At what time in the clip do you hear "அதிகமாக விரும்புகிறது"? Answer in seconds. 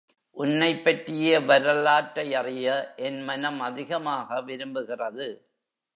3.59-5.27